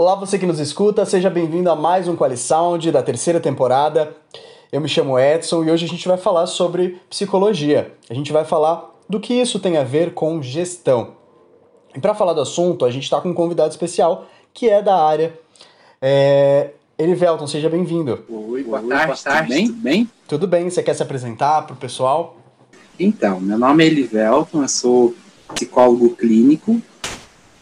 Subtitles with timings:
[0.00, 4.14] Olá, você que nos escuta, seja bem-vindo a mais um Quali Sound da terceira temporada.
[4.70, 7.92] Eu me chamo Edson e hoje a gente vai falar sobre psicologia.
[8.08, 11.14] A gente vai falar do que isso tem a ver com gestão.
[11.96, 15.04] E para falar do assunto, a gente está com um convidado especial que é da
[15.04, 15.36] área.
[16.00, 16.70] É...
[16.96, 18.24] Elivelton, seja bem-vindo.
[18.28, 19.66] Oi, boa Oi, tarde, boa tarde, bem?
[19.66, 20.10] Tudo bem?
[20.28, 22.36] Tudo bem, você quer se apresentar para o pessoal?
[23.00, 25.12] Então, meu nome é Elivelton, eu sou
[25.52, 26.80] psicólogo clínico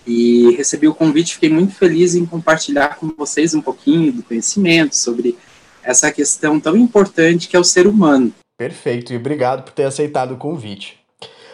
[0.06, 4.96] e recebi o convite, fiquei muito feliz em compartilhar com vocês um pouquinho do conhecimento
[4.96, 5.36] sobre
[5.82, 8.32] essa questão tão importante que é o ser humano.
[8.56, 10.98] Perfeito, e obrigado por ter aceitado o convite.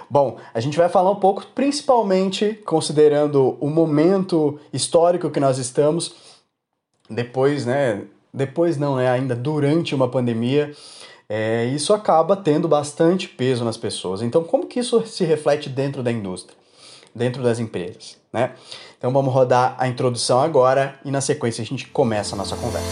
[0.08, 6.14] Bom, a gente vai falar um pouco, principalmente considerando o momento histórico que nós estamos,
[7.08, 8.02] depois, né?
[8.32, 9.10] Depois não, né?
[9.10, 10.74] Ainda durante uma pandemia,
[11.28, 14.20] é, isso acaba tendo bastante peso nas pessoas.
[14.20, 16.56] Então, como que isso se reflete dentro da indústria,
[17.14, 18.22] dentro das empresas?
[18.32, 18.54] né?
[18.96, 22.88] Então vamos rodar a introdução agora e na sequência a gente começa a nossa conversa.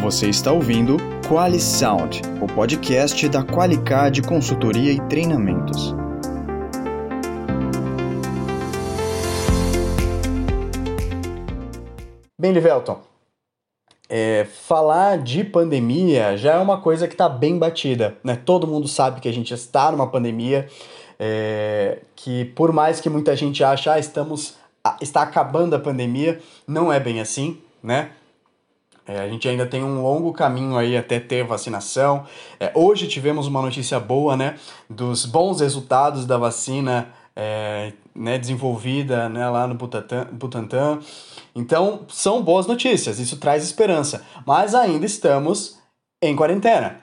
[0.00, 5.92] Você está ouvindo Quali Sound, o podcast da Qualicad Consultoria e Treinamentos.
[12.38, 13.00] Bem, Livelton,
[14.08, 18.36] é, falar de pandemia já é uma coisa que está bem batida, né?
[18.36, 20.68] Todo mundo sabe que a gente está numa pandemia,
[21.18, 24.56] é, que por mais que muita gente ache, ah, estamos,
[25.00, 28.10] está acabando a pandemia, não é bem assim, né?
[29.08, 32.24] É, a gente ainda tem um longo caminho aí até ter vacinação.
[32.58, 34.56] É, hoje tivemos uma notícia boa, né?
[34.90, 41.00] Dos bons resultados da vacina é, né, desenvolvida né, lá no Butantan.
[41.54, 44.24] Então, são boas notícias, isso traz esperança.
[44.46, 45.78] Mas ainda estamos
[46.22, 47.00] em quarentena.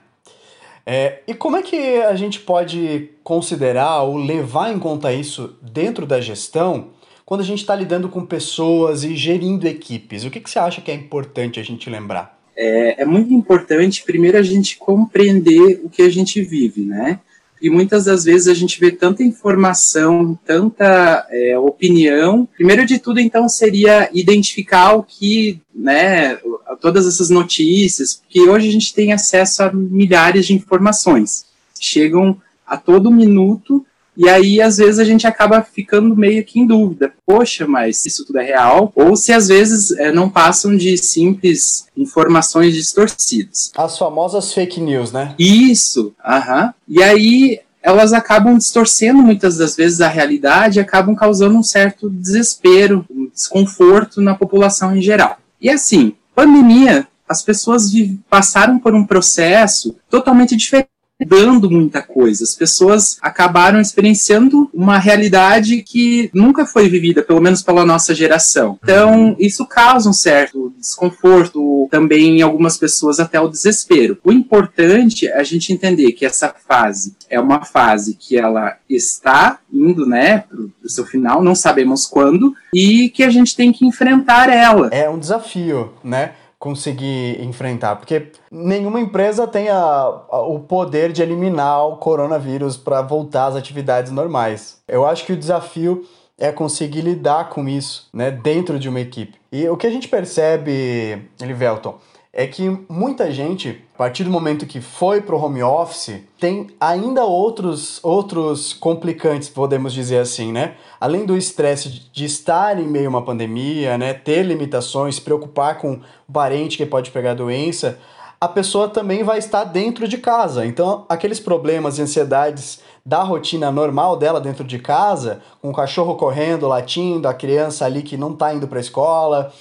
[0.86, 6.04] É, e como é que a gente pode considerar ou levar em conta isso dentro
[6.04, 6.90] da gestão
[7.24, 10.24] quando a gente está lidando com pessoas e gerindo equipes?
[10.24, 12.38] O que, que você acha que é importante a gente lembrar?
[12.56, 17.18] É, é muito importante, primeiro, a gente compreender o que a gente vive, né?
[17.60, 22.48] E muitas das vezes a gente vê tanta informação, tanta é, opinião.
[22.54, 26.38] Primeiro de tudo, então, seria identificar o que, né,
[26.80, 31.46] todas essas notícias, porque hoje a gente tem acesso a milhares de informações.
[31.80, 33.84] Chegam a todo minuto
[34.16, 37.12] e aí, às vezes, a gente acaba ficando meio que em dúvida.
[37.26, 38.92] Poxa, mas isso tudo é real?
[38.94, 43.72] Ou se às vezes é, não passam de simples informações distorcidas.
[43.76, 45.34] As famosas fake news, né?
[45.38, 46.72] Isso, aham.
[46.88, 52.08] E aí elas acabam distorcendo muitas das vezes a realidade e acabam causando um certo
[52.08, 55.38] desespero, um desconforto na população em geral.
[55.60, 57.90] E assim, pandemia, as pessoas
[58.30, 62.44] passaram por um processo totalmente diferente mudando muita coisa.
[62.44, 68.78] As pessoas acabaram experienciando uma realidade que nunca foi vivida, pelo menos pela nossa geração.
[68.82, 74.18] Então, isso causa um certo desconforto, também em algumas pessoas até o desespero.
[74.24, 79.58] O importante é a gente entender que essa fase é uma fase que ela está
[79.72, 83.86] indo, né, para o seu final, não sabemos quando, e que a gente tem que
[83.86, 84.88] enfrentar ela.
[84.92, 86.32] É um desafio, né?
[86.64, 93.02] Conseguir enfrentar, porque nenhuma empresa tem a, a, o poder de eliminar o coronavírus para
[93.02, 94.80] voltar às atividades normais.
[94.88, 96.06] Eu acho que o desafio
[96.38, 99.38] é conseguir lidar com isso, né, dentro de uma equipe.
[99.52, 101.98] E o que a gente percebe, Elivelton,
[102.36, 106.66] é que muita gente, a partir do momento que foi para o home office, tem
[106.80, 110.74] ainda outros, outros complicantes, podemos dizer assim, né?
[111.00, 114.12] Além do estresse de estar em meio a uma pandemia, né?
[114.12, 118.00] Ter limitações, preocupar com o parente que pode pegar doença,
[118.40, 120.66] a pessoa também vai estar dentro de casa.
[120.66, 126.14] Então, aqueles problemas e ansiedades da rotina normal dela dentro de casa, com o cachorro
[126.14, 129.52] correndo, latindo, a criança ali que não está indo para a escola,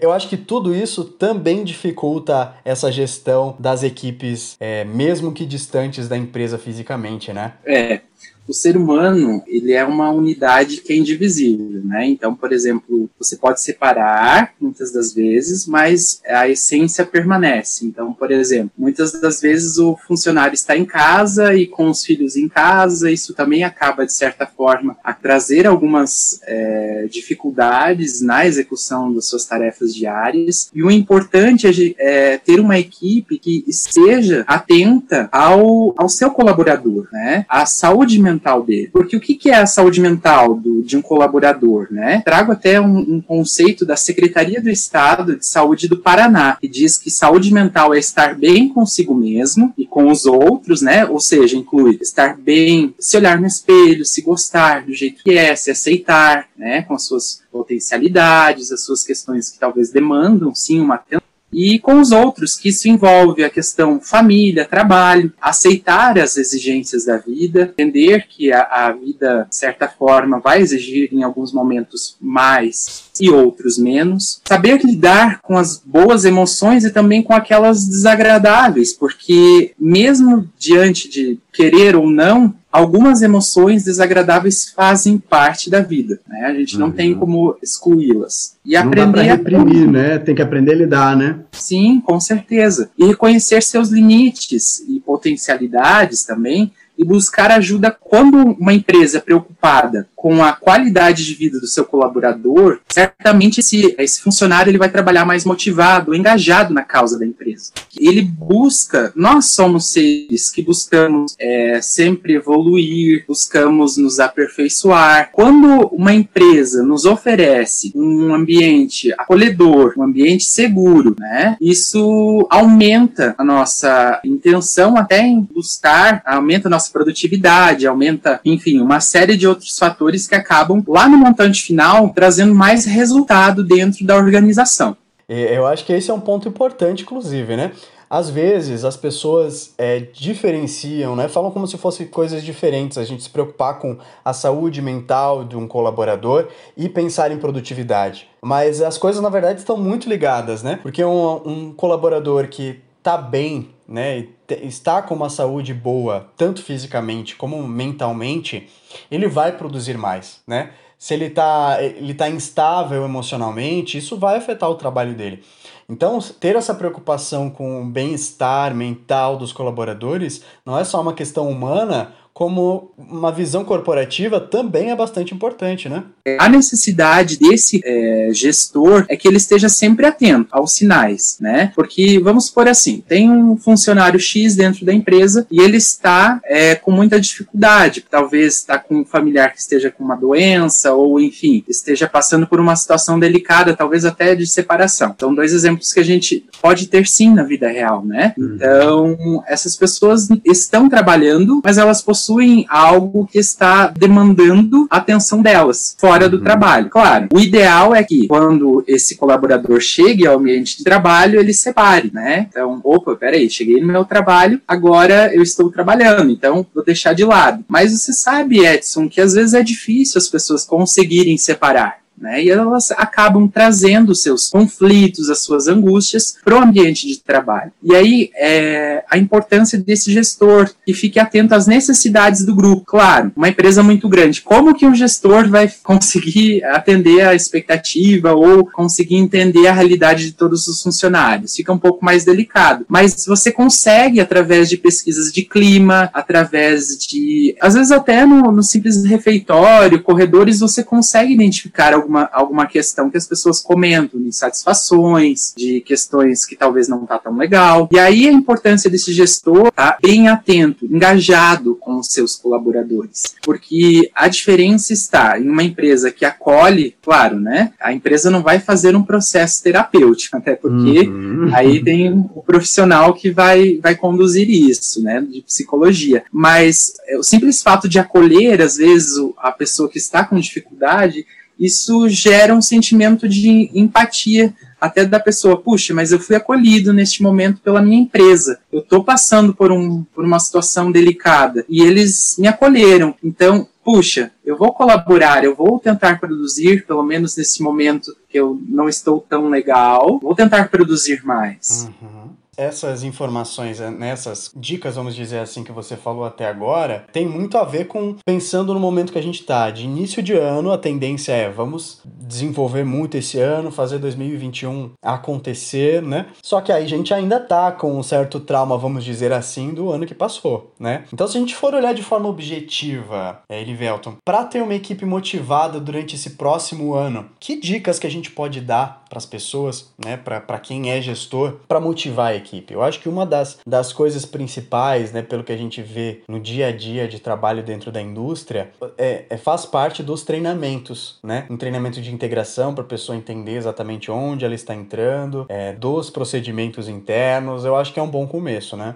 [0.00, 6.08] eu acho que tudo isso também dificulta essa gestão das equipes, é, mesmo que distantes
[6.08, 7.54] da empresa fisicamente, né?
[7.64, 8.00] É,
[8.48, 12.06] o ser humano ele é uma unidade que é indivisível, né?
[12.06, 17.84] Então, por exemplo, você pode separar muitas das vezes, mas a essência permanece.
[17.84, 22.36] Então, por exemplo, muitas das vezes o funcionário está em casa e com os filhos
[22.36, 29.12] em casa, isso também acaba de certa forma a trazer algumas é, dificuldades na execução
[29.12, 30.70] das suas tarefas diárias.
[30.74, 37.08] E o importante é, é ter uma equipe que esteja atenta ao, ao seu colaborador,
[37.12, 37.44] né?
[37.48, 38.88] A saúde mental mental dele.
[38.92, 42.22] Porque o que, que é a saúde mental do, de um colaborador, né?
[42.24, 46.96] Trago até um, um conceito da Secretaria do Estado de Saúde do Paraná, que diz
[46.96, 51.04] que saúde mental é estar bem consigo mesmo e com os outros, né?
[51.04, 55.54] Ou seja, inclui estar bem, se olhar no espelho, se gostar do jeito que é,
[55.56, 56.82] se aceitar, né?
[56.82, 62.00] Com as suas potencialidades, as suas questões que talvez demandam, sim, uma atenção e com
[62.00, 68.26] os outros, que isso envolve a questão família, trabalho, aceitar as exigências da vida, entender
[68.28, 73.78] que a, a vida, de certa forma, vai exigir em alguns momentos mais e outros
[73.78, 81.08] menos, saber lidar com as boas emoções e também com aquelas desagradáveis, porque mesmo diante
[81.08, 86.46] de querer ou não, algumas emoções desagradáveis fazem parte da vida, né?
[86.46, 88.56] A gente não tem como excluí-las.
[88.64, 89.90] E não aprender dá reprimir, a...
[89.90, 90.18] né?
[90.20, 91.40] Tem que aprender a lidar, né?
[91.50, 92.90] Sim, com certeza.
[92.96, 100.08] E reconhecer seus limites e potencialidades também e buscar ajuda quando uma empresa é preocupada
[100.18, 105.24] com a qualidade de vida do seu colaborador, certamente esse, esse funcionário ele vai trabalhar
[105.24, 107.70] mais motivado, engajado na causa da empresa.
[107.96, 115.30] Ele busca, nós somos seres que buscamos é, sempre evoluir, buscamos nos aperfeiçoar.
[115.32, 123.44] Quando uma empresa nos oferece um ambiente acolhedor, um ambiente seguro, né, isso aumenta a
[123.44, 129.78] nossa intenção até em buscar, aumenta a nossa produtividade, aumenta, enfim, uma série de outros
[129.78, 134.96] fatores fatores que acabam lá no montante final trazendo mais resultado dentro da organização.
[135.28, 137.72] Eu acho que esse é um ponto importante, inclusive, né?
[138.08, 141.28] Às vezes as pessoas é, diferenciam, né?
[141.28, 142.96] Falam como se fossem coisas diferentes.
[142.96, 148.26] A gente se preocupar com a saúde mental de um colaborador e pensar em produtividade.
[148.40, 150.78] Mas as coisas, na verdade, estão muito ligadas, né?
[150.80, 154.26] Porque um, um colaborador que tá bem, né?
[154.62, 158.68] está com uma saúde boa, tanto fisicamente como mentalmente,
[159.10, 160.70] ele vai produzir mais, né?
[160.98, 165.44] Se ele está ele tá instável emocionalmente, isso vai afetar o trabalho dele.
[165.88, 171.48] Então, ter essa preocupação com o bem-estar mental dos colaboradores não é só uma questão
[171.48, 176.04] humana, como uma visão corporativa também é bastante importante, né?
[176.38, 181.72] A necessidade desse é, gestor é que ele esteja sempre atento aos sinais, né?
[181.74, 186.76] Porque, vamos por assim, tem um funcionário X dentro da empresa e ele está é,
[186.76, 191.64] com muita dificuldade, talvez está com um familiar que esteja com uma doença ou, enfim,
[191.66, 195.12] esteja passando por uma situação delicada, talvez até de separação.
[195.12, 198.32] Então, dois exemplos que a gente pode ter sim na vida real, né?
[198.38, 198.54] Uhum.
[198.54, 205.40] Então, essas pessoas estão trabalhando, mas elas possuem possuem algo que está demandando a atenção
[205.40, 206.44] delas fora do uhum.
[206.44, 206.90] trabalho.
[206.90, 212.10] Claro, o ideal é que quando esse colaborador chegue ao ambiente de trabalho, ele separe,
[212.12, 212.46] né?
[212.50, 217.24] Então, opa, peraí, cheguei no meu trabalho, agora eu estou trabalhando, então vou deixar de
[217.24, 217.64] lado.
[217.66, 221.98] Mas você sabe, Edson, que às vezes é difícil as pessoas conseguirem separar.
[222.20, 222.44] Né?
[222.44, 227.72] E elas acabam trazendo seus conflitos, as suas angústias para o ambiente de trabalho.
[227.82, 232.84] E aí é, a importância desse gestor que fique atento às necessidades do grupo.
[232.86, 238.66] Claro, uma empresa muito grande, como que um gestor vai conseguir atender a expectativa ou
[238.66, 241.54] conseguir entender a realidade de todos os funcionários?
[241.54, 242.84] Fica um pouco mais delicado.
[242.88, 248.62] Mas você consegue através de pesquisas de clima, através de, às vezes até no, no
[248.62, 255.52] simples refeitório, corredores, você consegue identificar alguma, alguma questão que as pessoas comentam, de insatisfações,
[255.56, 257.88] de questões que talvez não tá tão legal.
[257.92, 263.34] E aí a importância desse gestor tá bem atento, engajado com os seus colaboradores.
[263.42, 267.72] Porque a diferença está em uma empresa que acolhe, claro, né?
[267.80, 271.50] A empresa não vai fazer um processo terapêutico, até porque uhum.
[271.52, 275.20] aí tem o profissional que vai, vai conduzir isso, né?
[275.20, 276.24] De psicologia.
[276.32, 281.26] Mas é, o simples fato de acolher, às vezes, a pessoa que está com dificuldade,
[281.58, 287.22] isso gera um sentimento de empatia até da pessoa, puxa, mas eu fui acolhido neste
[287.22, 288.60] momento pela minha empresa.
[288.72, 293.14] Eu estou passando por, um, por uma situação delicada e eles me acolheram.
[293.22, 298.60] Então, puxa, eu vou colaborar, eu vou tentar produzir, pelo menos nesse momento que eu
[298.68, 301.90] não estou tão legal, vou tentar produzir mais.
[302.00, 307.26] Uhum essas informações, eh, nessas dicas, vamos dizer assim, que você falou até agora, tem
[307.26, 309.70] muito a ver com pensando no momento que a gente está.
[309.70, 316.02] De início de ano, a tendência é vamos desenvolver muito esse ano, fazer 2021 acontecer,
[316.02, 316.26] né?
[316.42, 319.90] Só que aí a gente ainda tá com um certo trauma, vamos dizer assim, do
[319.90, 321.04] ano que passou, né?
[321.12, 325.04] Então, se a gente for olhar de forma objetiva, é, Elivelton, para ter uma equipe
[325.04, 330.16] motivada durante esse próximo ano, que dicas que a gente pode dar as pessoas, né,
[330.16, 332.74] para quem é gestor, para motivar a equipe.
[332.74, 336.38] Eu acho que uma das, das coisas principais, né, pelo que a gente vê no
[336.38, 341.46] dia a dia de trabalho dentro da indústria, é, é faz parte dos treinamentos, né?
[341.48, 346.10] Um treinamento de integração para a pessoa entender exatamente onde ela está entrando, é, dos
[346.10, 347.64] procedimentos internos.
[347.64, 348.94] Eu acho que é um bom começo, né?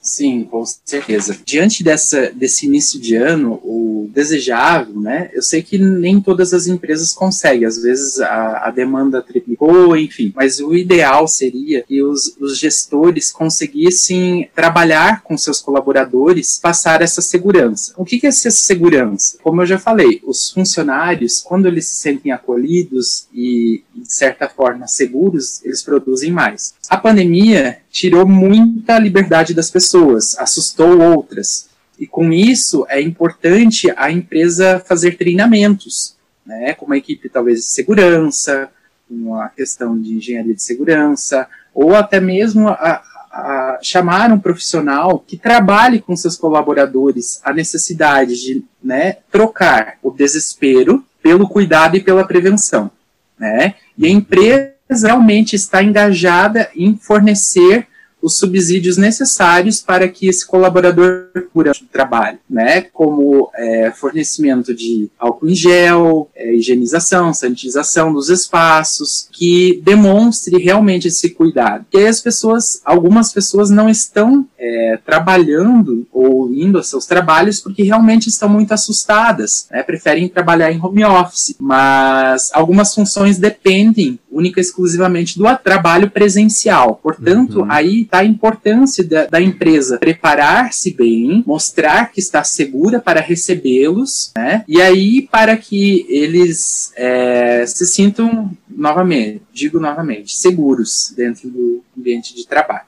[0.00, 1.36] Sim, com certeza.
[1.44, 5.30] Diante dessa, desse início de ano, o desejável, né?
[5.32, 10.32] Eu sei que nem todas as empresas conseguem, às vezes a, a demanda triplicou, enfim,
[10.34, 17.20] mas o ideal seria que os, os gestores conseguissem trabalhar com seus colaboradores, passar essa
[17.20, 17.92] segurança.
[17.96, 19.38] O que, que é essa segurança?
[19.42, 24.86] Como eu já falei, os funcionários, quando eles se sentem acolhidos e, de certa forma,
[24.86, 26.74] seguros, eles produzem mais.
[26.88, 31.68] A pandemia tirou muita liberdade das pessoas, assustou outras.
[31.98, 36.16] E com isso é importante a empresa fazer treinamentos,
[36.46, 38.70] né, com uma equipe talvez de segurança,
[39.10, 43.02] uma questão de engenharia de segurança, ou até mesmo a,
[43.32, 50.10] a chamar um profissional que trabalhe com seus colaboradores a necessidade de né, trocar o
[50.10, 52.90] desespero pelo cuidado e pela prevenção.
[53.38, 53.74] Né?
[53.96, 57.86] E a empresa realmente está engajada em fornecer
[58.20, 62.82] os subsídios necessários para que esse colaborador cure o trabalho, né?
[62.82, 71.08] Como é, fornecimento de álcool em gel, é, higienização, sanitização dos espaços, que demonstre realmente
[71.08, 71.86] esse cuidado.
[71.94, 77.60] E aí as pessoas, algumas pessoas não estão é, trabalhando ou indo aos seus trabalhos
[77.60, 79.82] porque realmente estão muito assustadas, né?
[79.82, 86.96] Preferem trabalhar em home office, mas algumas funções dependem única e exclusivamente do trabalho presencial.
[87.02, 87.70] Portanto, uhum.
[87.70, 94.32] aí está a importância da, da empresa preparar-se bem, mostrar que está segura para recebê-los,
[94.36, 94.64] né?
[94.68, 102.34] E aí para que eles é, se sintam novamente, digo novamente, seguros dentro do ambiente
[102.34, 102.86] de trabalho.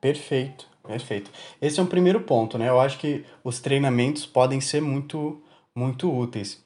[0.00, 1.30] Perfeito, perfeito.
[1.62, 2.68] Esse é um primeiro ponto, né?
[2.68, 5.40] Eu acho que os treinamentos podem ser muito,
[5.74, 6.63] muito úteis.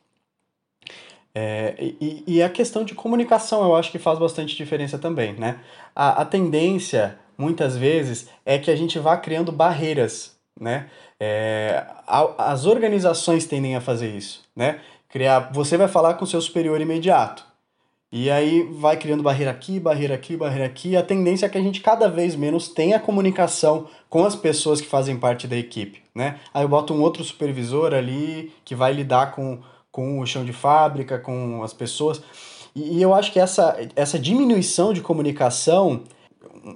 [1.41, 5.61] É, e, e, a questão de comunicação eu acho que faz bastante diferença também, né?
[5.95, 10.91] A, a tendência, muitas vezes, é que a gente vá criando barreiras, né?
[11.21, 14.81] É, a, as organizações tendem a fazer isso, né?
[15.09, 17.47] Criar, você vai falar com seu superior imediato,
[18.11, 20.97] e aí vai criando barreira aqui, barreira aqui, barreira aqui.
[20.97, 24.89] A tendência é que a gente cada vez menos tenha comunicação com as pessoas que
[24.89, 26.41] fazem parte da equipe, né?
[26.53, 29.61] Aí eu boto um outro supervisor ali que vai lidar com
[29.99, 32.23] com o chão de fábrica, com as pessoas.
[32.73, 36.05] E, eu acho que essa, essa diminuição de comunicação,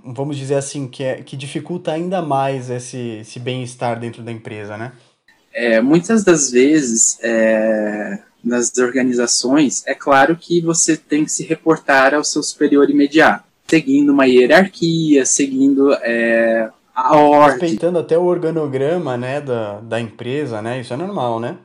[0.04, 4.76] vamos dizer assim, que, é, que dificulta ainda mais esse, esse bem-estar dentro da empresa,
[4.76, 4.90] né?
[5.54, 12.14] É, muitas das vezes, é, nas organizações, é claro que você tem que se reportar
[12.14, 17.60] ao seu superior imediato, seguindo uma hierarquia, seguindo é, a ordem.
[17.60, 20.80] Respeitando até o organograma né, da, da empresa, né?
[20.80, 21.56] Isso é normal, né?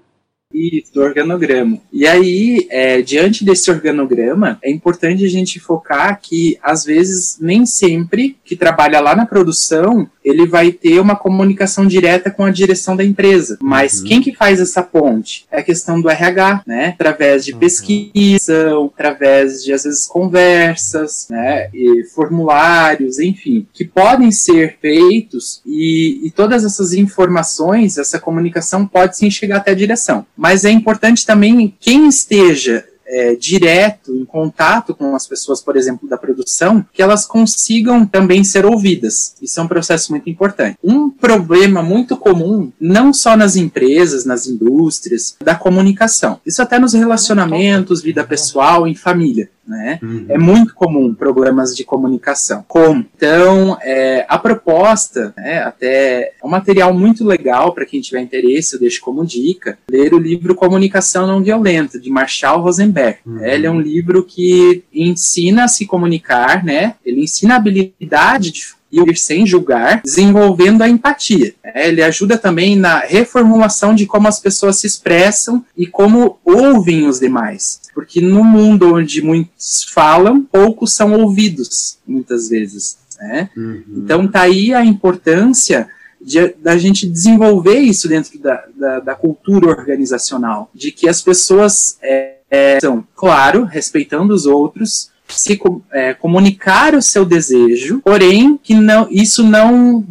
[0.54, 1.78] Isso, do organograma.
[1.92, 7.66] E aí, é, diante desse organograma, é importante a gente focar que, às vezes, nem
[7.66, 12.96] sempre que trabalha lá na produção, ele vai ter uma comunicação direta com a direção
[12.96, 13.58] da empresa.
[13.62, 14.08] Mas uhum.
[14.08, 15.46] quem que faz essa ponte?
[15.52, 16.90] É a questão do RH, né?
[16.90, 17.60] Através de uhum.
[17.60, 21.70] pesquisa, através de, às vezes, conversas, né?
[21.74, 29.18] E formulários, enfim, que podem ser feitos e, e todas essas informações, essa comunicação pode
[29.18, 34.94] sim chegar até a direção mas é importante também quem esteja é, direto, em contato
[34.94, 39.36] com as pessoas, por exemplo, da produção, que elas consigam também ser ouvidas.
[39.42, 40.78] Isso é um processo muito importante.
[40.84, 46.40] Um problema muito comum, não só nas empresas, nas indústrias, da comunicação.
[46.46, 50.00] Isso até nos relacionamentos, vida pessoal, em família né?
[50.02, 50.26] Uhum.
[50.30, 52.64] É muito comum problemas de comunicação.
[52.68, 53.06] Como?
[53.16, 58.76] Então, é, a proposta, né, até é um material muito legal para quem tiver interesse,
[58.76, 62.97] eu deixo como dica, ler o livro Comunicação Não Violenta, de Marshall Rosenberg.
[63.26, 63.44] Uhum.
[63.46, 66.96] Ele é um livro que ensina a se comunicar, né?
[67.06, 71.54] Ele ensina a habilidade de e ouvir sem julgar, desenvolvendo a empatia.
[71.64, 77.08] É, ele ajuda também na reformulação de como as pessoas se expressam e como ouvem
[77.08, 77.82] os demais.
[77.94, 82.98] Porque no mundo onde muitos falam, poucos são ouvidos, muitas vezes.
[83.20, 83.50] Né?
[83.58, 83.84] Uhum.
[83.98, 85.90] Então tá aí a importância
[86.22, 91.98] de, da gente desenvolver isso dentro da, da, da, cultura organizacional, de que as pessoas
[92.02, 95.60] é, é, são, claro, respeitando os outros, se
[95.92, 100.04] é, comunicar o seu desejo, porém que não isso não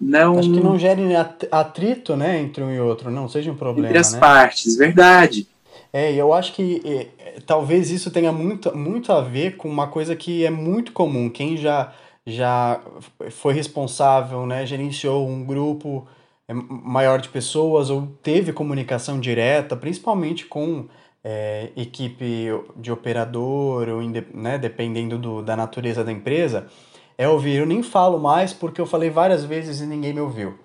[0.00, 1.02] não acho que não gere
[1.50, 4.20] atrito, né, entre um e outro, não seja um problema, entre as né?
[4.20, 5.48] partes, verdade.
[5.92, 10.16] É, eu acho que é, talvez isso tenha muito, muito a ver com uma coisa
[10.16, 11.28] que é muito comum.
[11.28, 11.92] Quem já,
[12.26, 12.80] já
[13.30, 16.06] foi responsável, né, gerenciou um grupo
[16.48, 20.86] é, maior de pessoas ou teve comunicação direta, principalmente com
[21.24, 24.02] é, equipe de operador, ou
[24.34, 26.66] né, dependendo do, da natureza da empresa,
[27.16, 27.56] é ouvir.
[27.56, 30.58] Eu nem falo mais porque eu falei várias vezes e ninguém me ouviu.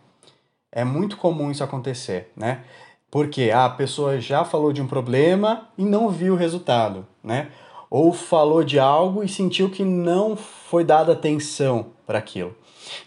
[0.72, 2.64] É muito comum isso acontecer, né?
[3.10, 7.50] Porque a pessoa já falou de um problema e não viu o resultado, né?
[7.90, 12.54] Ou falou de algo e sentiu que não foi dada atenção para aquilo.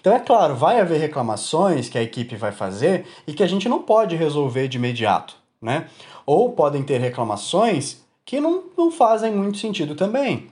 [0.01, 3.69] Então, é claro, vai haver reclamações que a equipe vai fazer e que a gente
[3.69, 5.89] não pode resolver de imediato, né?
[6.25, 10.49] Ou podem ter reclamações que não, não fazem muito sentido também.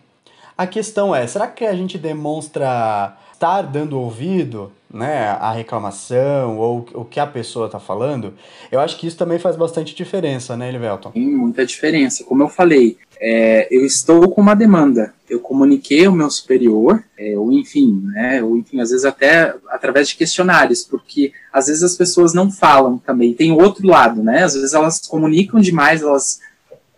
[0.57, 6.85] A questão é, será que a gente demonstra estar dando ouvido né, a reclamação ou
[6.93, 8.35] o que a pessoa está falando,
[8.73, 11.13] eu acho que isso também faz bastante diferença, né, Elivelton?
[11.13, 12.25] Tem muita diferença.
[12.25, 17.39] Como eu falei, é, eu estou com uma demanda, eu comuniquei ao meu superior, é,
[17.39, 21.95] ou enfim, né, ou enfim, às vezes até através de questionários, porque às vezes as
[21.95, 23.35] pessoas não falam também.
[23.35, 24.43] Tem outro lado, né?
[24.43, 26.41] Às vezes elas comunicam demais, elas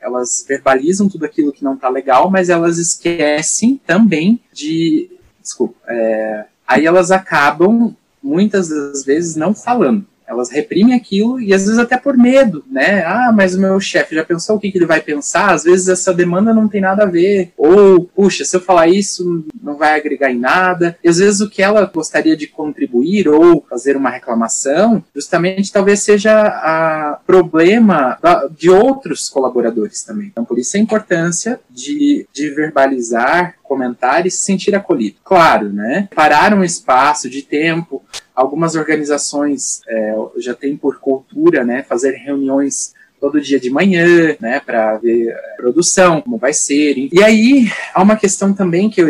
[0.00, 6.44] elas verbalizam tudo aquilo que não está legal, mas elas esquecem também de, desculpa, é,
[6.66, 10.06] aí elas acabam muitas das vezes não falando.
[10.30, 13.02] Elas reprimem aquilo e às vezes até por medo, né?
[13.04, 15.52] Ah, mas o meu chefe já pensou o que, que ele vai pensar?
[15.52, 17.52] Às vezes essa demanda não tem nada a ver.
[17.58, 20.96] Ou, puxa, se eu falar isso, não vai agregar em nada.
[21.02, 26.00] E às vezes o que ela gostaria de contribuir ou fazer uma reclamação, justamente talvez
[26.00, 28.18] seja a problema
[28.56, 30.28] de outros colaboradores também.
[30.28, 35.16] Então, por isso a importância de, de verbalizar, comentar e se sentir acolhido.
[35.24, 36.08] Claro, né?
[36.14, 38.02] Parar um espaço de tempo
[38.40, 44.60] Algumas organizações é, já têm por cultura né, fazer reuniões todo dia de manhã, né,
[44.64, 47.08] para ver a produção, como vai ser.
[47.12, 49.08] E aí há uma questão também que eu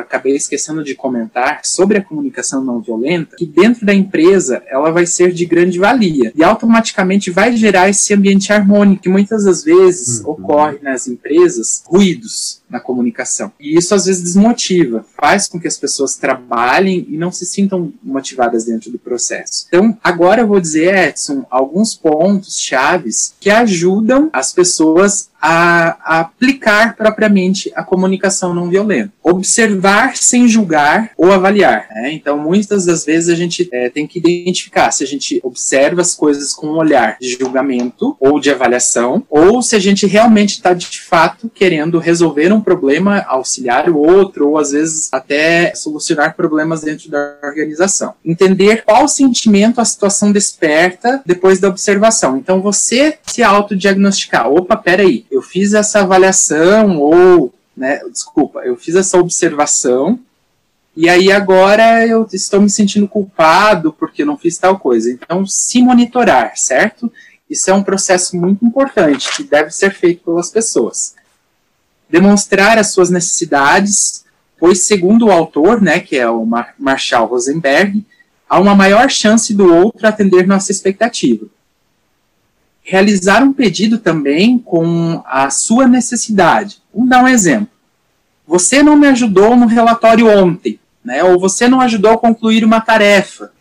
[0.00, 5.06] acabei esquecendo de comentar sobre a comunicação não violenta, que dentro da empresa ela vai
[5.06, 10.20] ser de grande valia e automaticamente vai gerar esse ambiente harmônico que muitas das vezes
[10.20, 10.32] uhum.
[10.32, 13.52] ocorre nas empresas, ruídos na comunicação.
[13.60, 17.92] E isso às vezes desmotiva, faz com que as pessoas trabalhem e não se sintam
[18.02, 19.66] motivadas dentro do processo.
[19.68, 26.94] Então, agora eu vou dizer, Edson, alguns pontos chaves que ajudam as pessoas a, aplicar
[26.94, 29.12] propriamente a comunicação não violenta.
[29.20, 31.88] Observar sem julgar ou avaliar.
[31.90, 32.12] Né?
[32.12, 36.14] Então, muitas das vezes a gente é, tem que identificar se a gente observa as
[36.14, 40.72] coisas com um olhar de julgamento ou de avaliação, ou se a gente realmente está
[40.72, 46.82] de fato querendo resolver um problema, auxiliar o outro, ou às vezes até solucionar problemas
[46.82, 48.14] dentro da organização.
[48.24, 52.36] Entender qual sentimento a situação desperta depois da observação.
[52.36, 54.48] Então, você se autodiagnosticar.
[54.48, 60.20] Opa, peraí, eu fiz essa avaliação, ou, né, desculpa, eu fiz essa observação,
[60.94, 65.10] e aí agora eu estou me sentindo culpado porque não fiz tal coisa.
[65.10, 67.10] Então, se monitorar, certo?
[67.48, 71.14] Isso é um processo muito importante que deve ser feito pelas pessoas.
[72.10, 74.26] Demonstrar as suas necessidades,
[74.58, 76.46] pois, segundo o autor, né, que é o
[76.78, 78.04] Marshall Rosenberg,
[78.46, 81.46] há uma maior chance do outro atender nossa expectativa
[82.82, 86.82] realizar um pedido também com a sua necessidade.
[86.92, 87.68] Vamos dar um exemplo.
[88.46, 91.22] Você não me ajudou no relatório ontem, né?
[91.22, 93.52] Ou você não ajudou a concluir uma tarefa.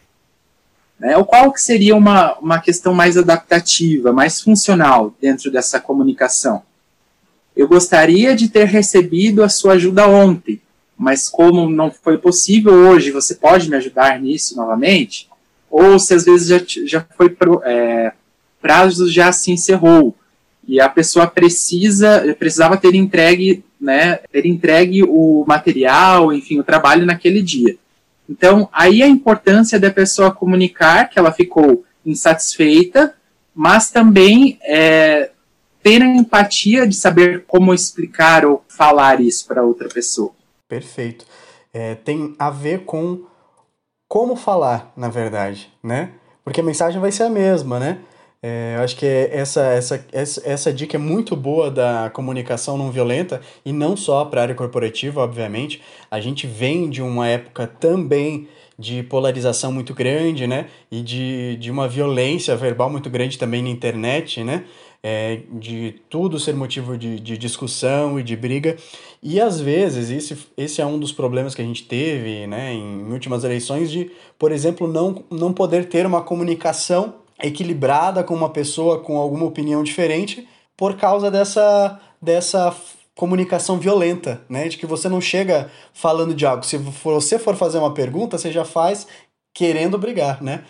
[0.99, 1.17] Né?
[1.17, 6.61] Ou qual que seria uma, uma questão mais adaptativa, mais funcional dentro dessa comunicação?
[7.55, 10.61] Eu gostaria de ter recebido a sua ajuda ontem,
[10.95, 15.27] mas como não foi possível hoje, você pode me ajudar nisso novamente?
[15.69, 18.13] Ou se às vezes já, já foi é,
[18.61, 20.15] prazo já se encerrou.
[20.67, 27.05] E a pessoa precisa precisava ter entregue né ter entregue o material enfim o trabalho
[27.05, 27.75] naquele dia.
[28.29, 33.15] Então aí a importância da pessoa comunicar que ela ficou insatisfeita
[33.53, 35.31] mas também é,
[35.83, 40.31] ter a empatia de saber como explicar ou falar isso para outra pessoa.
[40.69, 41.25] Perfeito.
[41.73, 43.23] É, tem a ver com
[44.07, 46.11] como falar na verdade né?
[46.43, 47.97] Porque a mensagem vai ser a mesma né
[48.43, 52.89] é, eu acho que essa, essa, essa, essa dica é muito boa da comunicação não
[52.89, 55.79] violenta e não só para a área corporativa, obviamente.
[56.09, 58.47] A gente vem de uma época também
[58.79, 60.65] de polarização muito grande, né?
[60.89, 64.63] E de, de uma violência verbal muito grande também na internet, né?
[65.03, 68.75] É, de tudo ser motivo de, de discussão e de briga.
[69.21, 73.11] E às vezes, esse, esse é um dos problemas que a gente teve né, em
[73.11, 78.99] últimas eleições, de, por exemplo, não, não poder ter uma comunicação equilibrada com uma pessoa
[78.99, 82.75] com alguma opinião diferente, por causa dessa, dessa
[83.15, 84.67] comunicação violenta, né?
[84.67, 86.65] De que você não chega falando de algo.
[86.65, 89.07] Se você for fazer uma pergunta, você já faz
[89.53, 90.63] querendo brigar, né?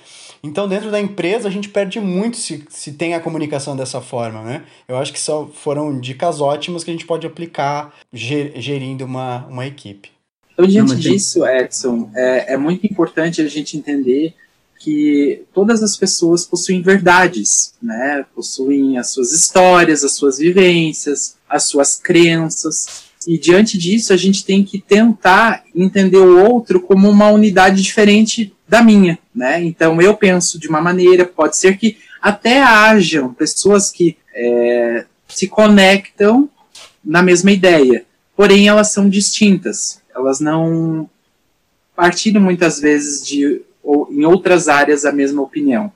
[0.43, 4.41] Então, dentro da empresa, a gente perde muito se, se tem a comunicação dessa forma,
[4.41, 4.65] né?
[4.87, 9.67] Eu acho que só foram dicas ótimas que a gente pode aplicar gerindo uma, uma
[9.67, 10.09] equipe.
[10.53, 14.33] Então, diante disso, Edson, é, é muito importante a gente entender
[14.83, 18.25] que todas as pessoas possuem verdades, né?
[18.33, 23.03] Possuem as suas histórias, as suas vivências, as suas crenças.
[23.27, 28.55] E diante disso, a gente tem que tentar entender o outro como uma unidade diferente
[28.67, 29.63] da minha, né?
[29.63, 35.47] Então eu penso de uma maneira, pode ser que até hajam pessoas que é, se
[35.47, 36.49] conectam
[37.03, 38.03] na mesma ideia,
[38.35, 41.07] porém elas são distintas, elas não
[41.95, 43.61] partilham muitas vezes de
[43.91, 45.91] ou em outras áreas a mesma opinião.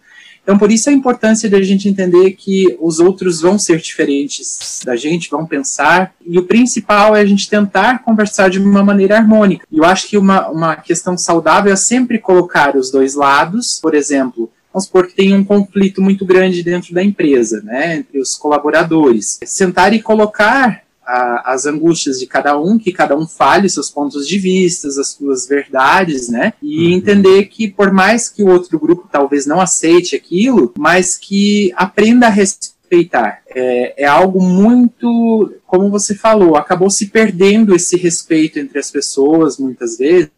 [0.45, 4.79] Então, por isso a importância de a gente entender que os outros vão ser diferentes
[4.85, 9.17] da gente, vão pensar, e o principal é a gente tentar conversar de uma maneira
[9.17, 9.65] harmônica.
[9.71, 13.95] E eu acho que uma, uma questão saudável é sempre colocar os dois lados, por
[13.95, 18.35] exemplo, vamos supor que tem um conflito muito grande dentro da empresa, né, entre os
[18.35, 19.39] colaboradores.
[19.43, 24.27] Sentar e colocar a, as angústias de cada um, que cada um fale seus pontos
[24.27, 26.53] de vista, as suas verdades, né?
[26.61, 26.93] E uhum.
[26.93, 32.27] entender que por mais que o outro grupo talvez não aceite aquilo, mas que aprenda
[32.27, 33.41] a respeitar.
[33.47, 39.57] É, é algo muito, como você falou, acabou se perdendo esse respeito entre as pessoas
[39.57, 40.29] muitas vezes.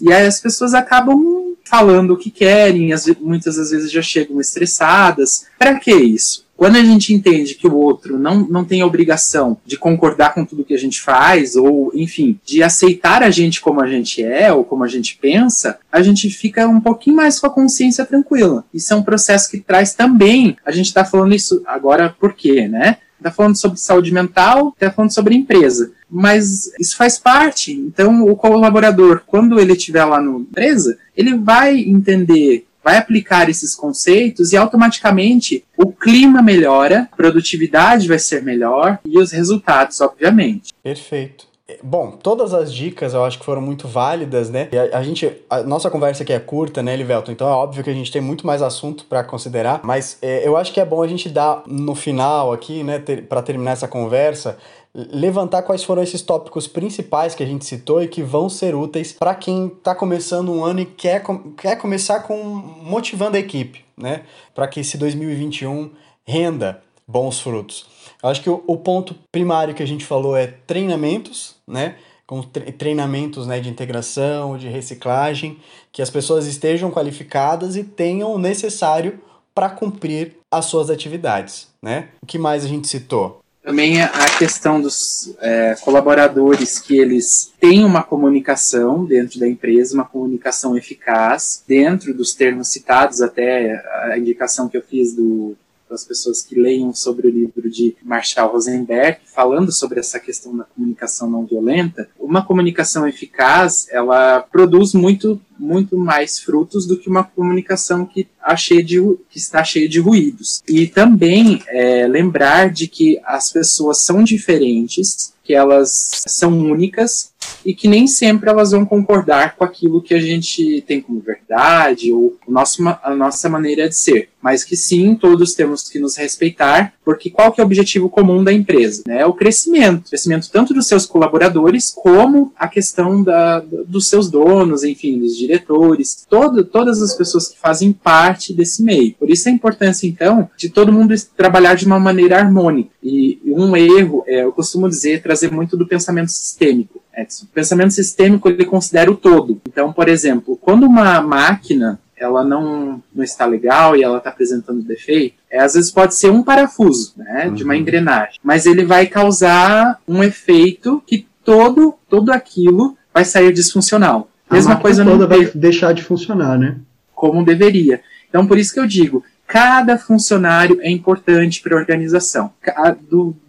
[0.00, 4.40] E aí as pessoas acabam falando o que querem, as, muitas das vezes já chegam
[4.40, 5.46] estressadas.
[5.58, 6.46] Para que isso?
[6.56, 10.44] Quando a gente entende que o outro não, não tem a obrigação de concordar com
[10.44, 14.52] tudo que a gente faz, ou, enfim, de aceitar a gente como a gente é,
[14.52, 18.64] ou como a gente pensa, a gente fica um pouquinho mais com a consciência tranquila.
[18.72, 22.68] Isso é um processo que traz também, a gente está falando isso agora por quê,
[22.68, 22.98] né?
[23.18, 25.92] Está falando sobre saúde mental, está falando sobre empresa.
[26.10, 27.72] Mas isso faz parte.
[27.72, 33.74] Então, o colaborador, quando ele estiver lá na empresa, ele vai entender vai aplicar esses
[33.74, 40.72] conceitos e automaticamente o clima melhora, a produtividade vai ser melhor e os resultados, obviamente.
[40.82, 41.52] Perfeito.
[41.82, 44.68] Bom, todas as dicas eu acho que foram muito válidas, né?
[44.92, 47.32] A, a, gente, a nossa conversa aqui é curta, né, Livelton?
[47.32, 50.56] Então é óbvio que a gente tem muito mais assunto para considerar, mas é, eu
[50.56, 53.88] acho que é bom a gente dar no final aqui, né, ter, para terminar essa
[53.88, 54.58] conversa,
[54.94, 59.12] levantar quais foram esses tópicos principais que a gente citou e que vão ser úteis
[59.12, 61.22] para quem está começando um ano e quer,
[61.56, 64.24] quer começar com motivando a equipe, né?
[64.54, 65.90] Para que esse 2021
[66.24, 67.86] renda bons frutos.
[68.22, 71.96] Eu acho que o, o, ponto primário que a gente falou é treinamentos, né?
[72.26, 75.58] Com treinamentos né, de integração, de reciclagem,
[75.90, 79.20] que as pessoas estejam qualificadas e tenham o necessário
[79.54, 82.08] para cumprir as suas atividades, né?
[82.22, 83.41] O que mais a gente citou?
[83.62, 90.04] Também a questão dos é, colaboradores que eles têm uma comunicação dentro da empresa, uma
[90.04, 95.56] comunicação eficaz, dentro dos termos citados, até a indicação que eu fiz do
[95.94, 100.64] as pessoas que leiam sobre o livro de Marshall Rosenberg, falando sobre essa questão da
[100.64, 107.22] comunicação não violenta, uma comunicação eficaz, ela produz muito muito mais frutos do que uma
[107.22, 108.26] comunicação que,
[108.56, 109.00] cheia de,
[109.30, 110.60] que está cheia de ruídos.
[110.66, 117.31] E também é, lembrar de que as pessoas são diferentes, que elas são únicas
[117.64, 122.12] e que nem sempre elas vão concordar com aquilo que a gente tem como verdade
[122.12, 126.92] ou nosso, a nossa maneira de ser, mas que sim, todos temos que nos respeitar,
[127.04, 129.02] porque qual que é o objetivo comum da empresa?
[129.06, 129.20] Né?
[129.20, 134.30] É o crescimento, o crescimento tanto dos seus colaboradores como a questão da, dos seus
[134.30, 139.14] donos, enfim, dos diretores, todo, todas as pessoas que fazem parte desse meio.
[139.14, 142.90] Por isso a importância, então, de todo mundo trabalhar de uma maneira harmônica.
[143.02, 147.01] E um erro, é, eu costumo dizer, trazer muito do pensamento sistêmico.
[147.16, 147.44] Edson.
[147.44, 149.60] O pensamento sistêmico ele considera o todo.
[149.68, 154.80] Então, por exemplo, quando uma máquina ela não, não está legal e ela está apresentando
[154.82, 157.54] defeito, é, às vezes pode ser um parafuso né, uhum.
[157.54, 157.80] de uma uhum.
[157.80, 164.28] engrenagem, mas ele vai causar um efeito que todo, todo aquilo vai sair disfuncional.
[164.48, 166.76] A Mesma coisa toda vai deixar de funcionar, né?
[167.14, 168.02] Como deveria.
[168.28, 172.50] Então, por isso que eu digo, cada funcionário é importante para a organização.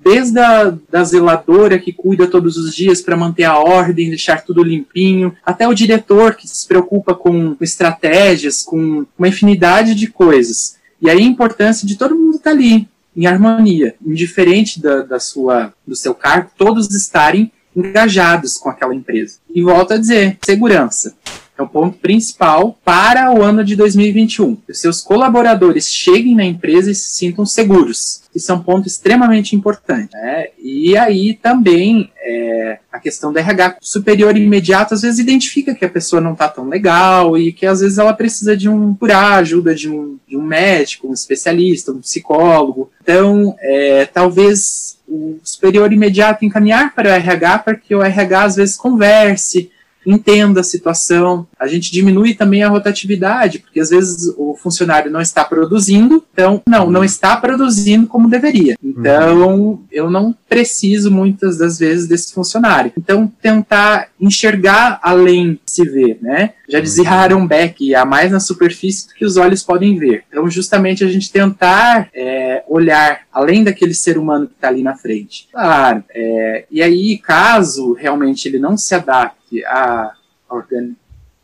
[0.04, 4.66] Desde a da zeladora que cuida todos os dias para manter a ordem, deixar tudo
[4.66, 10.76] limpinho, até o diretor que se preocupa com estratégias, com uma infinidade de coisas.
[11.02, 12.86] E aí a importância de todo mundo estar tá ali,
[13.16, 19.38] em harmonia, indiferente da, da sua, do seu cargo, todos estarem engajados com aquela empresa.
[19.56, 21.16] E volto a dizer, segurança.
[21.58, 24.56] É o ponto principal para o ano de 2021.
[24.56, 28.24] Que seus colaboradores cheguem na empresa e se sintam seguros.
[28.34, 30.12] Isso é um ponto extremamente importante.
[30.14, 30.48] Né?
[30.58, 35.90] E aí também é, a questão do RH superior imediato às vezes identifica que a
[35.90, 39.76] pessoa não está tão legal e que às vezes ela precisa de um curar, ajuda
[39.76, 42.90] de um, de um médico, um especialista, um psicólogo.
[43.02, 48.56] Então, é, talvez o superior imediato encaminhar para o RH para que o RH às
[48.56, 49.70] vezes converse,
[50.06, 51.48] entenda a situação.
[51.60, 56.62] A gente diminui também a rotatividade, porque às vezes o funcionário não está produzindo, então,
[56.68, 58.76] não, não está produzindo como deveria.
[58.84, 59.84] Então, uhum.
[59.92, 62.92] eu não preciso muitas das vezes desse funcionário.
[62.98, 66.52] Então, tentar enxergar além de se ver, né?
[66.70, 67.10] Já dizia uhum.
[67.10, 70.24] Aaron Beck, há mais na superfície do que os olhos podem ver.
[70.30, 74.96] Então, justamente a gente tentar é, olhar além daquele ser humano que está ali na
[74.96, 75.48] frente.
[75.52, 80.14] Claro, é, e aí, caso realmente ele não se adapte a,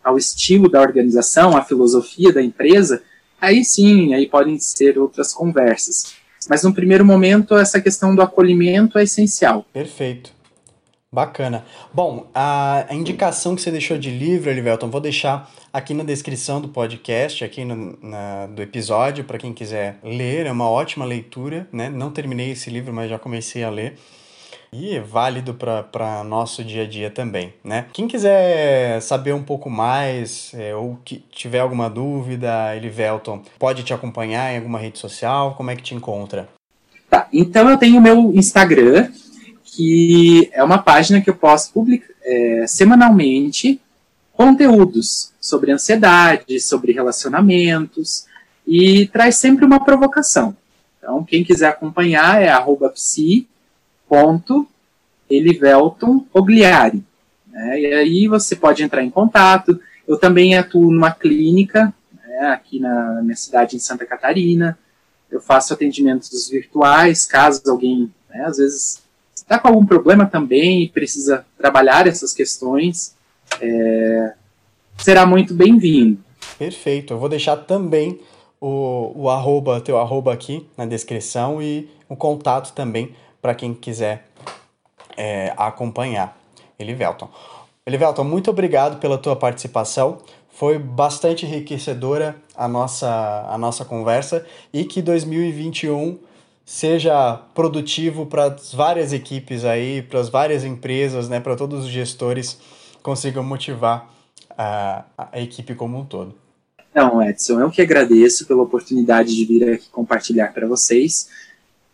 [0.04, 3.04] ao estilo da organização, à filosofia da empresa,
[3.40, 6.14] aí sim, aí podem ser outras conversas.
[6.50, 9.66] Mas no primeiro momento, essa questão do acolhimento é essencial.
[9.74, 10.32] Perfeito.
[11.12, 11.66] Bacana.
[11.92, 16.62] Bom, a, a indicação que você deixou de livro, Elivelton, vou deixar aqui na descrição
[16.62, 20.46] do podcast, aqui no, na, do episódio, para quem quiser ler.
[20.46, 21.90] É uma ótima leitura, né?
[21.90, 23.98] Não terminei esse livro, mas já comecei a ler.
[24.72, 27.88] E é válido para nosso dia a dia também, né?
[27.92, 33.94] Quem quiser saber um pouco mais é, ou que tiver alguma dúvida, Elivelton, pode te
[33.94, 35.56] acompanhar em alguma rede social?
[35.56, 36.48] Como é que te encontra?
[37.10, 39.12] Tá, então eu tenho meu Instagram,
[39.64, 43.82] que é uma página que eu posto public, é, semanalmente
[44.34, 48.26] conteúdos sobre ansiedade, sobre relacionamentos
[48.66, 50.56] e traz sempre uma provocação.
[50.98, 52.50] Então, quem quiser acompanhar é
[54.10, 57.04] psi.elivelton Ogliari.
[57.48, 57.82] Né?
[57.82, 59.80] E aí você pode entrar em contato.
[60.08, 61.94] Eu também atuo numa clínica
[62.28, 64.78] né, aqui na minha cidade em Santa Catarina.
[65.30, 69.04] Eu faço atendimentos virtuais, caso alguém, né, às vezes
[69.36, 73.16] está com algum problema também e precisa trabalhar essas questões,
[73.60, 74.34] é,
[74.98, 76.20] será muito bem-vindo.
[76.58, 77.14] Perfeito.
[77.14, 78.20] Eu vou deixar também
[78.62, 84.28] o, o arroba, teu arroba aqui na descrição e o contato também para quem quiser
[85.18, 86.38] é, acompanhar.
[86.78, 87.30] Elivelton.
[87.86, 90.20] Elivelton, muito obrigado pela tua participação.
[90.50, 96.18] Foi bastante enriquecedora a nossa, a nossa conversa e que 2021
[96.66, 101.90] seja produtivo para as várias equipes aí, para as várias empresas, né, para todos os
[101.90, 102.60] gestores
[103.02, 104.08] consigam motivar
[104.58, 106.36] a, a equipe como um todo.
[106.92, 111.30] Então, Edson, eu que agradeço pela oportunidade de vir aqui compartilhar para vocês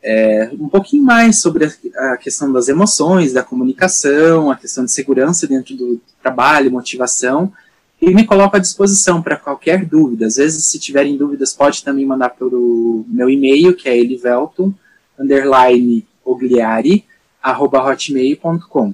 [0.07, 4.91] é, um pouquinho mais sobre a, a, questão das emoções, da comunicação, a questão de
[4.91, 7.51] segurança dentro do trabalho, motivação
[7.99, 10.27] e me coloco à disposição para qualquer dúvida.
[10.27, 14.71] Às vezes, se tiverem dúvidas, pode também mandar pelo meu e-mail, que é elivelton,
[15.17, 17.03] underline, ogliari,
[17.41, 18.93] arroba hotmail.com.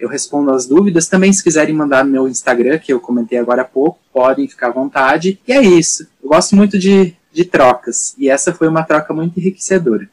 [0.00, 1.06] Eu respondo as dúvidas.
[1.06, 4.68] Também, se quiserem mandar no meu Instagram, que eu comentei agora há pouco, podem ficar
[4.68, 5.38] à vontade.
[5.46, 6.06] E é isso.
[6.22, 8.14] Eu gosto muito de, de trocas.
[8.16, 10.08] E essa foi uma troca muito enriquecedora.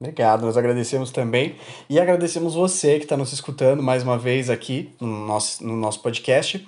[0.00, 1.56] Obrigado, nós agradecemos também.
[1.88, 6.00] E agradecemos você que está nos escutando mais uma vez aqui no nosso, no nosso
[6.00, 6.66] podcast.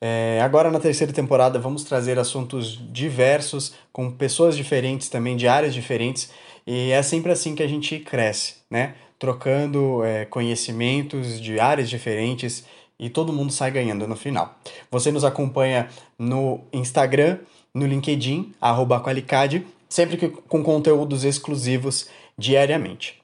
[0.00, 5.74] É, agora, na terceira temporada, vamos trazer assuntos diversos, com pessoas diferentes também, de áreas
[5.74, 6.30] diferentes,
[6.64, 8.94] e é sempre assim que a gente cresce, né?
[9.18, 12.64] Trocando é, conhecimentos de áreas diferentes
[13.00, 14.54] e todo mundo sai ganhando no final.
[14.92, 17.38] Você nos acompanha no Instagram,
[17.74, 18.54] no LinkedIn,
[19.02, 22.08] Qualicad, sempre que, com conteúdos exclusivos
[22.40, 23.20] diariamente.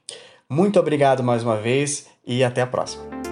[0.48, 3.25] Muito obrigado mais uma vez e até a próxima.